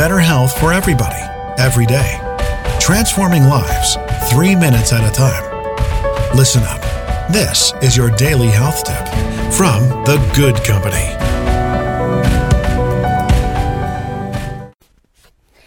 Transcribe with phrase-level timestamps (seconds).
[0.00, 1.20] better health for everybody,
[1.58, 2.18] every day.
[2.80, 3.98] Transforming lives,
[4.30, 5.44] three minutes at a time.
[6.34, 6.80] Listen up.
[7.30, 9.06] This is your daily health tip
[9.52, 11.04] from The Good Company.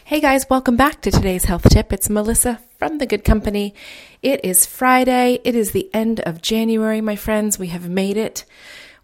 [0.03, 1.93] Hey guys, welcome back to today's health tip.
[1.93, 3.75] It's Melissa from The Good Company.
[4.23, 5.41] It is Friday.
[5.43, 7.59] It is the end of January, my friends.
[7.59, 8.45] We have made it.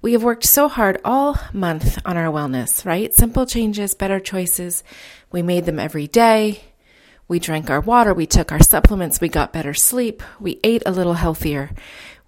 [0.02, 3.14] We have worked so hard all month on our wellness, right?
[3.14, 4.84] Simple changes, better choices.
[5.32, 6.64] We made them every day.
[7.28, 8.14] We drank our water.
[8.14, 9.20] We took our supplements.
[9.20, 10.24] We got better sleep.
[10.40, 11.72] We ate a little healthier.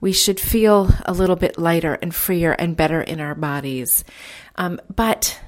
[0.02, 4.04] We should feel a little bit lighter and freer and better in our bodies.
[4.58, 5.40] Um, but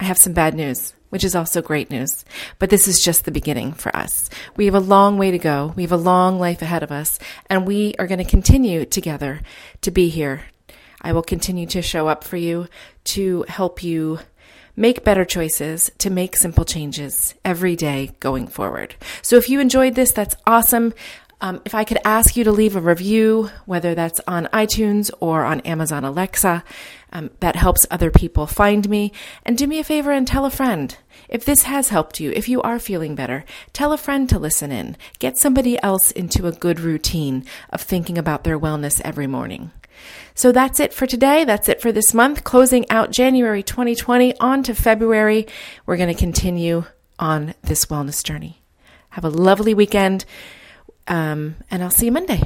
[0.00, 2.24] I have some bad news which is also great news.
[2.58, 4.30] But this is just the beginning for us.
[4.56, 5.74] We have a long way to go.
[5.76, 9.40] We have a long life ahead of us, and we are going to continue together
[9.82, 10.44] to be here.
[11.00, 12.68] I will continue to show up for you
[13.04, 14.20] to help you
[14.76, 18.94] make better choices, to make simple changes every day going forward.
[19.22, 20.94] So if you enjoyed this, that's awesome.
[21.42, 25.44] Um, if I could ask you to leave a review, whether that's on iTunes or
[25.44, 26.62] on Amazon Alexa,
[27.12, 29.12] um, that helps other people find me.
[29.44, 30.96] And do me a favor and tell a friend.
[31.28, 34.70] If this has helped you, if you are feeling better, tell a friend to listen
[34.70, 34.98] in.
[35.18, 39.72] Get somebody else into a good routine of thinking about their wellness every morning.
[40.34, 41.44] So that's it for today.
[41.44, 42.44] That's it for this month.
[42.44, 45.46] Closing out January 2020 on to February.
[45.86, 46.84] We're going to continue
[47.18, 48.62] on this wellness journey.
[49.10, 50.24] Have a lovely weekend.
[51.08, 52.42] Um, and I'll see you Monday.